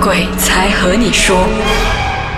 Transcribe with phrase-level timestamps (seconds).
[0.00, 1.46] 鬼才和你说。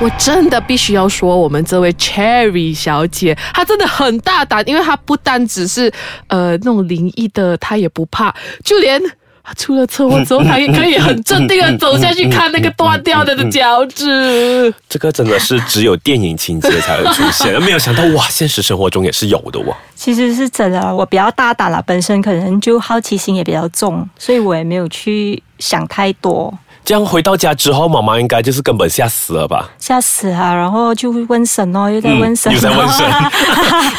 [0.01, 5.93] 我真的必须要说，我们这位 Cherry 小姐，她真的很大胆，因为她不单只是
[6.27, 8.35] 呃那种灵异的，她也不怕，
[8.65, 9.01] 就连
[9.45, 14.75] 她出了车祸之后，她也可以很镇定的走下去看那个断掉的的脚趾。
[14.89, 19.77] 这个真的是只有电影情节才会出现，没有想到哇，现实生活中也是有的哇。
[19.95, 26.53] 其实是真的，我比较大胆了，本身可能就好奇心也比较重，所以我也没有去想太多。
[26.85, 29.71] 这样回到家之后，妈妈应该就是根本吓死了吧？
[29.79, 30.53] 吓死啊！
[30.53, 33.07] 然后就问神哦，又在问神、嗯又在问神。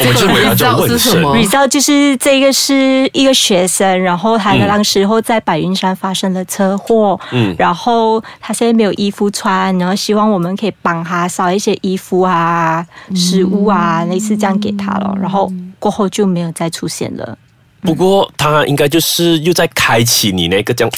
[0.00, 0.98] 我们是围绕着问神。
[0.98, 17.38] 是什么 result 就是这个是一个学生，然后他当时候在白云山发生了车祸，嗯然后他现在没有衣服穿，然后希望我们可以帮他烧一些衣服啊、食物啊，类似这样给他了，然后过后就没有再出现了。
[17.80, 20.92] 不过他应该就是又在开启你那个这样，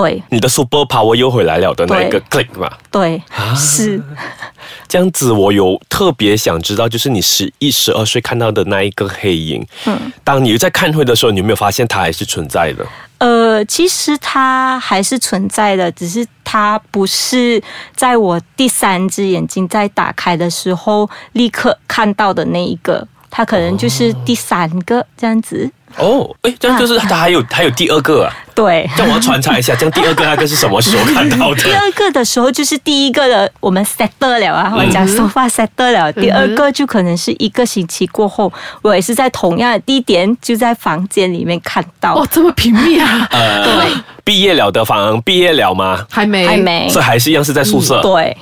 [0.00, 2.72] 对你的 super power 又回来了的那一个 click 嘛。
[2.90, 3.20] 对，
[3.56, 4.00] 是。
[4.86, 12.86] 这样子，我有特别想知道，就是你十一、十二岁看到的那一个黑影，嗯，当你在看会的时候，你有没有发现它还是存在的？
[13.18, 17.62] 呃，其实它还是存在的，只是它不是
[17.94, 25.70] 在我第三只眼睛在打开的时候立刻看到的那一个，它可能就是第三个这样子。
[25.96, 28.34] 哦，哎，这样就是他还有还有第二个啊。
[28.54, 31.72] 对，这样我要穿插一下，这样第二个那个是什么时候看到的第？
[31.72, 42.14] 二个的时候就是第一个的我们 set 了啊，我讲 so far set 了，第二个就可能是一个星期过后，我也是在同样的地点，就在房间里面看到。
[42.14, 43.26] 哦，这么频密啊！
[43.30, 43.88] 呃，
[44.24, 46.04] 毕业了的房毕业了吗？
[46.10, 48.02] 还没，还没这还是一样是在宿舍。
[48.02, 48.36] 对，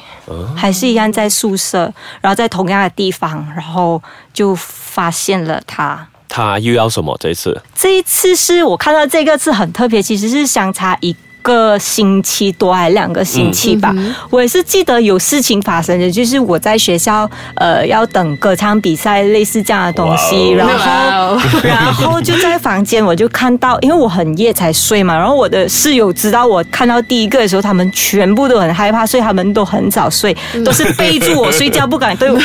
[0.57, 6.07] 还是一样在宿舍，然后在同样的地方，然后就发现了他。
[6.29, 7.17] 他又要什么？
[7.19, 11.15] 这一次这一次是我看到这个字很特别，其实是相差一
[11.47, 13.95] 个星期多还两个星期吧。
[14.31, 32.39] 我也是记得有事情发生的，就是我在学校呃要等歌唱比赛类似这样的东西，然 哇后哦然后就在房间我就看到，因为我很夜才睡嘛，然后我的室友知道我看到第一个的时候，他们全部都很害怕，所以他们都很早睡，都是背住我睡觉，不敢 对我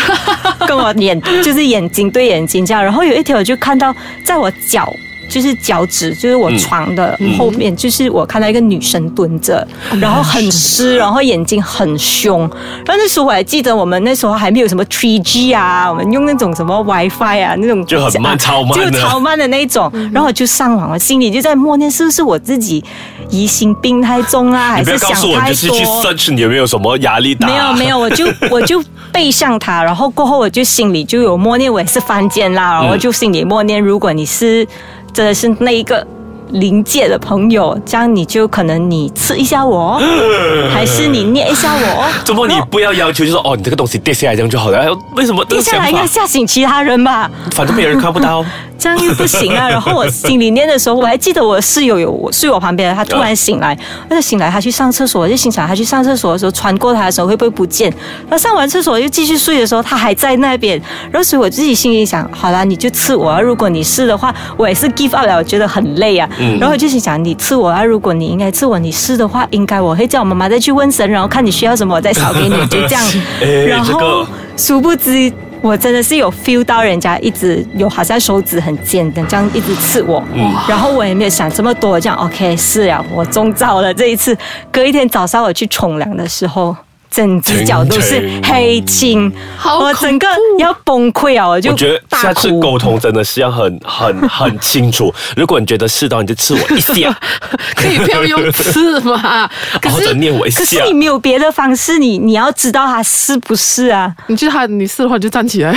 [0.68, 2.84] 跟我眼就是眼睛对眼睛这样。
[2.84, 4.94] 然后有一天我就看到在我脚。
[5.31, 9.66] 就是脚趾，就是我床的后面，就是我看到一个女生蹲着，
[10.00, 12.42] 然后很湿，然后眼睛很凶。
[12.86, 19.90] 然后那时候我还记得，我们那时候还没有什么 3G 啊，我们用那种什么 WiFi 啊，那种就很慢超慢的就超慢的那一种。
[20.12, 22.84] 然后我就上网，我心里就在默念，是不是我自己
[23.30, 27.47] 疑心病太重啊，还是想告诉我，你太就是去多？search 你有没有什么压力大？
[27.47, 34.68] 没有没有，我就 我就背上它，然后过后我就心里就有默念，我也是犯贱啦，然后就心里默念，如果你是
[35.14, 36.06] 真的是那一个。
[36.52, 40.02] 临界的朋友，这样你就可能你刺一下我，
[40.74, 44.78] 还是你捏一下我，怎么你不要要求，就说哦，你这个东西跌下来这样就好了？
[44.80, 46.14] 哎为什么跌下来要个想法？
[46.14, 47.30] 吓醒其他人吧？
[47.52, 48.44] 反正别人看不到。
[48.82, 49.70] 这样又不行啊。
[49.70, 53.78] 然后我心里念的时候，我还记得我的室友有我睡我旁边，他突然醒来，
[54.10, 57.92] 他就醒来，他去上厕所，我就心想他去上厕所的时候穿过他的时候会不会不见？
[58.22, 60.82] 然后上完厕所又继续睡的时候，他还在那边。
[61.12, 66.28] 然后所以我自己心里想，好啦，你就刺我啊，如果你是的话，我也是 give up 了，我觉得很累啊。
[66.59, 73.03] 然后我就心想，你刺我啊，如果你应该刺我，你是的话，应该我会叫我妈妈再去问神，然后看你需要什么，我再少给你，就这样。
[73.41, 75.31] 哎然后这个殊不知。
[75.63, 84.35] 我真的是有 feel 到人家一直有好像手指很尖的这样一直刺我，嗯然后我也没有想这么多，这样 OK 是啊，我中招了这一次。
[84.72, 86.75] 隔一天早上我去冲凉的时候，
[87.12, 89.32] 整只脚都是黑青，
[89.64, 90.26] 我整个
[90.58, 91.46] 要崩溃啊！
[91.50, 95.14] 我就我觉得大下次沟通真的是要很 很很清楚。
[95.36, 97.14] 如果你觉得是的话，你就刺我一下，
[97.76, 99.50] 可以不要用刺嘛？
[99.82, 101.02] 可或者是念我一下可是你。
[101.02, 104.14] 没有别的方式，你你要知道他是不是啊？
[104.28, 105.74] 你就他你试的话，你就站起来。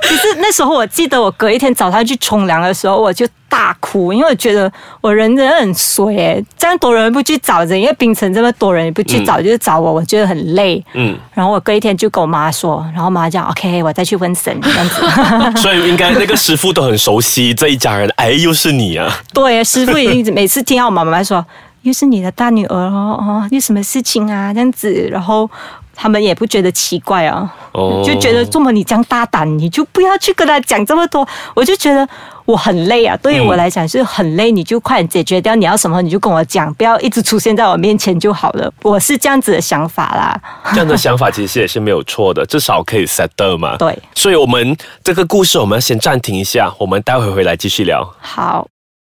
[0.00, 4.70] 可是那时候我记得我隔一天早上去冲凉的时候，我就大哭，因为我觉得
[5.00, 10.84] 我人真的很衰哎，这样多人不去找人，因为冰城这么多人，你不去找就是找我，我觉得很累。
[10.94, 15.02] 嗯，然后我隔一天就跟我妈说，然后妈讲 OK，我再去问神这样子。
[15.60, 18.08] 所以应该那个师傅都很熟悉这一家人。
[18.16, 19.12] 哎，又是你啊！
[19.32, 21.44] 对，师傅已经每次听到我妈妈说，
[21.82, 25.48] 又是你的大女儿哦哦，有什么事情啊这样子，然后
[26.00, 27.52] 他们也不觉得奇怪啊。
[27.72, 31.26] 哦就觉得这么你这样大胆，你就不要去跟他讲这么多。
[31.54, 32.08] 我就觉得
[32.44, 38.72] 我很累啊，对于我来讲是很累，你就快点解决掉你要什么，你就跟我讲，不要一直出现在我面前就好了。
[38.82, 40.40] 我是这样子的想法啦。
[40.72, 43.76] 这样的想法其实也是没有错的，至少可以 settle 嘛。
[43.76, 48.08] 对，所以我们这个故事我们要先暂停一下，我们待会回来继续聊。
[48.20, 48.66] 好。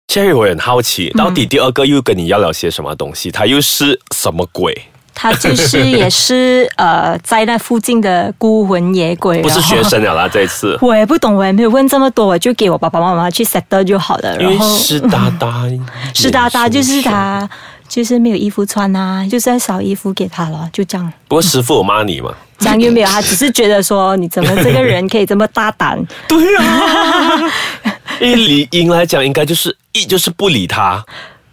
[0.07, 3.29] Cherry，我很好奇，到底第二个又跟你要聊些什么东西？
[3.29, 4.73] 他又是什么鬼？
[5.19, 10.77] 他就是也是 呃，在那附近的孤魂野鬼，不是学生了啦，这一次。
[10.79, 14.37] 我也不懂，我也没有问这么多，我就给我爸爸妈妈去 set 就好了。
[14.37, 15.63] 然后湿哒哒，
[16.13, 17.01] 湿哒哒就是。
[17.01, 17.49] 他，
[17.87, 21.13] 就是没有衣服穿啊，就是在烧衣服给他了，就这样。
[21.27, 22.33] 不过师傅有骂你嘛？
[22.59, 25.97] 这样又没有，他只是觉得说你怎么这个人可以这么大胆？
[26.27, 27.39] 对啊，
[28.19, 31.03] 因为理应来讲，应该就是一就是不理他。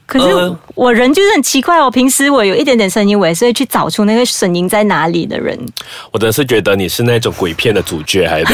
[0.06, 5.58] 可是呃我人就是很奇怪，哦平时我有一点点声音，我也是会去找出那个声音在哪里的人。
[6.12, 8.50] 我真的是觉得你是那种鬼片的主角来的，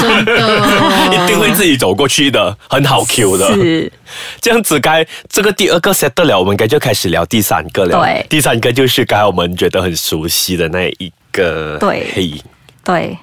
[0.00, 3.54] 真的 一定会自己走过去的，很好 Q 的。
[3.54, 3.92] 是，
[4.40, 8.00] 这样子该这个第二个 set 了，我们该就开始聊第三个了。
[8.00, 12.40] 对第三个就是刚才我们觉得很熟悉的那一个对黑影。
[12.82, 13.16] 对。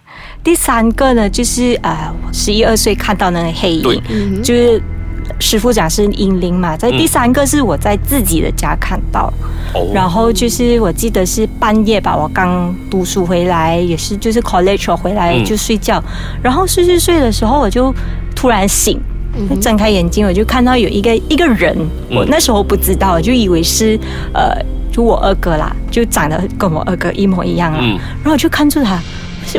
[0.43, 4.79] 第三个呢，就是呃，十一二岁看到那个黑影，就是
[5.39, 6.75] 师傅讲是阴灵嘛。
[6.77, 9.31] 在第三个是我在自己的家看到，
[9.73, 16.03] 哦然后就是我记得是半夜吧，我刚读书回来，也是就是 college 回来嗯就睡觉，
[16.41, 17.93] 然后睡睡睡的时候我就
[18.35, 18.99] 突然醒。
[19.59, 21.75] 睁开眼睛，我就看到有一个一个人，
[22.09, 23.99] 我那时候不知道，我就以为是
[24.33, 24.55] 呃，
[24.89, 27.79] 就我二哥啦，就长得跟我二哥一模一样啊。
[27.81, 29.03] 嗯然后我就看住他，是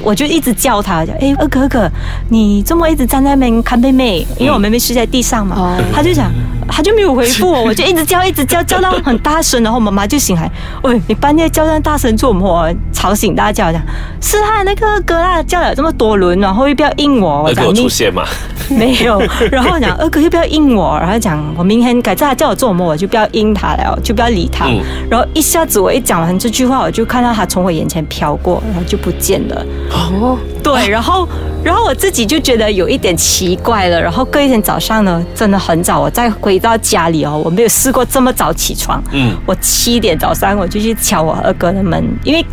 [0.03, 1.91] 我就一直叫他，讲哎二哥二哥，
[2.29, 6.31] 你这么一直站在那边看妹妹，因为我妹妹睡在地上嘛，哦他就讲。
[6.77, 10.51] 他就没有回复我，我就一直叫，一直叫，叫到很大声，然后妈妈就醒来，
[10.83, 12.71] 喂，你半夜叫这样大声做什么？
[12.93, 13.81] 吵醒大家，讲
[14.21, 18.25] 是他那个哥啦，叫了这么多轮，然后又不要应我，我讲你出现吗？
[18.69, 19.19] 没有，
[19.51, 24.67] 然后讲二哥又不要应我，然后讲我明天改再叫我做什么，我就不要应他了，就不要理他。
[24.67, 29.65] 嗯然后一下子我一讲完这句话，我就看到他从我眼前飘过，然后就不见了。
[29.93, 31.29] 哦，对，然后
[31.63, 34.01] 然后我自己就觉得有一点奇怪了。
[34.01, 39.03] 然后隔一天早上呢，真的很早，我再回到家里哦，我没有试过这么早起床。
[39.13, 42.45] 嗯我七点早上我就去敲我二哥的门，因为。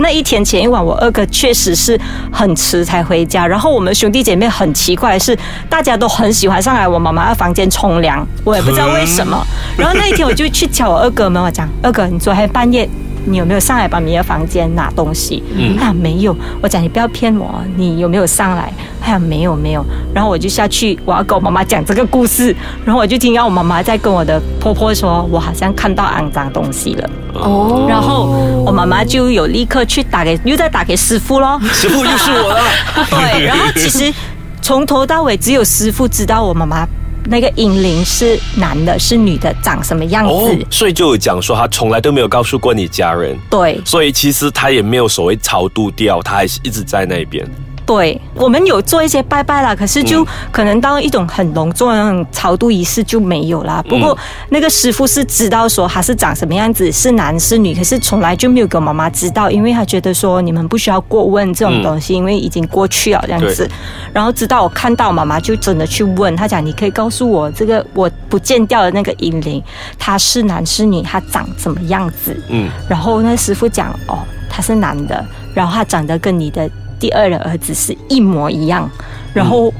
[0.00, 2.00] 那一天前一晚，我二哥确实是
[2.30, 3.44] 很迟才回家。
[3.44, 5.36] 然后我们兄弟姐妹很奇怪的是，
[5.68, 9.44] 大家都很喜欢上来我妈妈的房间冲凉，我也不知道为什么。
[9.76, 12.88] 然后那一天我就去敲我二哥门，我讲二哥，你昨天半夜
[13.24, 15.42] 你有没有上来把你的房间拿东西？
[15.54, 16.36] 嗯他讲没有。
[16.60, 18.72] 我讲你不要骗我，你有没有上来？
[19.00, 19.84] 他讲没有没有。
[20.14, 22.54] 然后我就下去，我要跟我妈妈讲这个故事。
[22.84, 27.10] 然后我就听到我妈妈在跟我的婆婆说，我好像看到肮脏东西了。
[27.34, 28.26] 哦然后
[28.66, 31.60] 我妈妈就有立刻去打给，又再打给师傅咯。
[31.72, 32.60] 师傅又是我了。
[33.10, 34.12] 对，然后其实
[34.60, 36.86] 从头到尾只有师傅知道我妈妈
[37.28, 40.32] 那个阴灵是男的，是女的，长什么样子。
[40.32, 47.46] 哦，所以就有讲说他从来都没有告诉过你家人，对所以其实他也没有所谓超度掉，他还是一直在那边。
[47.88, 53.82] 对，我们有做一些拜拜啦，可是就嗯可能到一种很隆重的那种超度仪式就没有啦。
[53.88, 54.16] 不过
[54.50, 63.66] 那个师傅是知道说他是长什么样子，是男是女，可是从来就没有给我妈妈知道，因为他觉得说你们不需要过问这种东西，因为已经过去了这样子。
[64.12, 69.64] 然后直到我看到妈妈就真的去问他讲，你可以告诉我这个我不见掉的那个阴灵，
[69.98, 72.38] 他是男是女，他长什么样子？
[72.50, 74.18] 嗯，然后那师傅讲，哦，
[74.50, 75.24] 他是男的，
[75.54, 78.90] 然后他长得跟你的第二的儿子是一模一样。
[79.32, 79.72] 然后，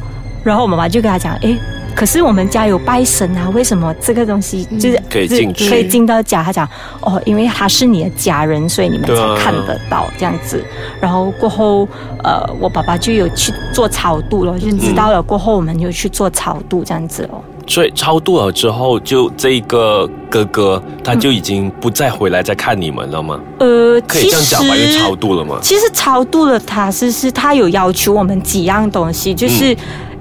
[0.44, 1.58] 然后我妈妈就跟他讲，诶，
[1.94, 6.42] 可是我们家有拜神啊，为什么这个东西就是可以就是进去可以进到家？
[6.42, 6.68] 他讲，
[7.00, 10.62] 哦，因为他是你的家人，所以你们才看得到这样子。
[11.00, 11.88] 然后过后，
[12.22, 15.20] 呃，我爸爸就有去做超度了，就知道了。
[15.20, 17.42] 过后我们就去做超度这样子咯。
[17.68, 23.38] 所以超度了之后，就这一个哥哥他就已经不再回来再看你们了吗？
[23.60, 25.58] 呃，可以这样讲吧，因为超度了嘛。
[25.62, 29.76] 其实超度了他是是他有要求我们几样东西，嗯就是。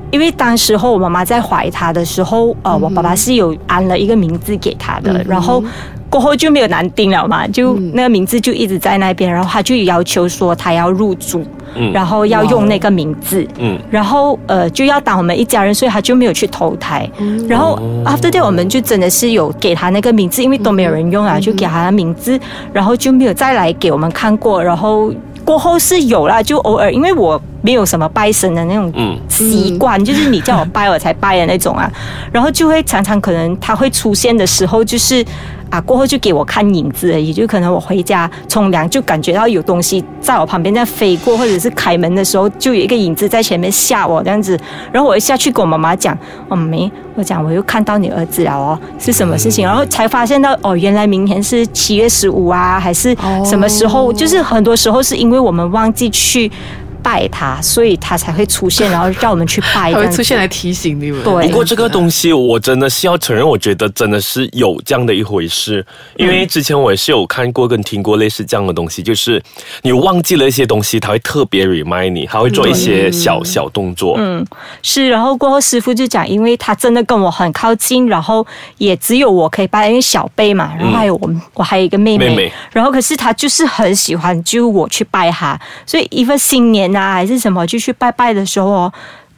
[0.10, 5.62] 因为当时候我妈妈在怀他的时候，呃，我爸爸是有安了一个名字给他的，然后
[6.10, 11.91] 过后就没有男丁了嘛，就那个名字就一直在那边，然后他就要求说他要入住，嗯。
[11.91, 17.09] 然后要用那个名字，嗯，然后呃就要当我们一家人，所以他就没有去投胎。
[17.47, 22.39] 然后 after that 我们就真的是有给他那个名字，因为都没有人用啊，就给他的名字，
[22.71, 24.63] 然后就没有再来给我们看过。
[24.63, 31.91] 然后过后是有啦，就偶尔因为我没有什么拜神的那种嗯习惯，就是你叫我 拜我才拜的那种啊，
[32.31, 35.25] 然后就会常常可能他会出现的时候就是。
[35.69, 44.57] 啊，过后就给我看影子而已，就可能我回家冲凉，就感觉到有东西在我旁边在飞过，或者是开门的时候就有一个影子在前面吓我这样子，
[44.93, 49.65] 然后我一下去跟我妈妈讲，哦没，我讲我又看到你儿子了哦，是什么事情？
[49.67, 54.09] 然后才发现到哦，原来明天是七月十五啊，还是什么时候？
[54.09, 56.50] 哦就是很多时候是因为我们忘记去。
[57.01, 59.92] 拜他，所以他才会出现，然后叫我们去拜。
[59.92, 61.24] 他会出现来提醒你们。
[61.24, 65.86] 对不过这个东西，我真的是要承认，我觉得真的是有这样的一回事。
[66.16, 69.42] 因为之前我也是有看过跟听过类似这样的东西，就是
[69.82, 74.16] 你忘记了一些东西，他会特别 remind 你，他会做一些小小动作。
[74.18, 74.46] 嗯，
[74.82, 78.46] 是，然后过后师傅就讲，因为他真的跟我很靠近，然后
[78.77, 88.94] 也只有我可以拜，因为小辈嘛，然后还有我们，我还有一个妹妹，妹妹然后可是他就是很喜欢，就我去拜他，所以一份新年啊还是什么，就去拜拜的时候哦，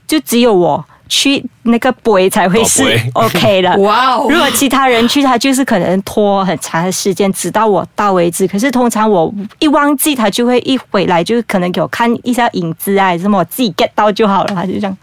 [0.07, 3.75] 就只有我去那个杯才会是 OK 的。
[3.77, 8.47] 哇哦如果其他人去，他就是可能拖很长的时间，直到我到为止。
[8.47, 14.53] 可是通常我一忘记，他就会一回来就可能给我看一下影子啊，还是什么，我自己 get 到就好了。
[14.53, 14.97] 他就这样，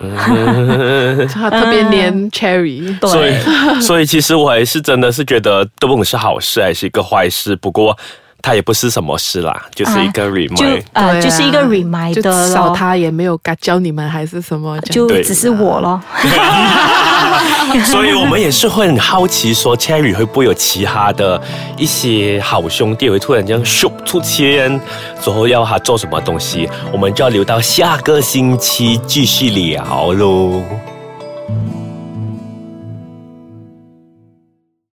[1.34, 2.96] 他特别黏 Cherry。
[3.06, 7.96] 所以对，，所以其实我还是真的是觉得，都不管是好事还是一个坏事，不过
[8.42, 10.82] 它也不是什么事啦，就是一个 remind。
[10.92, 11.60] 呃、对啊就是一个
[12.14, 16.00] 至少他也没有嘎教你们还是什么，就只是我咯。
[17.86, 21.40] 所以我们也是会很好奇，说 Cherry 会不会有其他的
[21.76, 24.80] 一些好兄弟会突然这样咻出现，
[25.22, 30.62] 之后要他做什么东西，我们就要留到下个星期继续聊喽。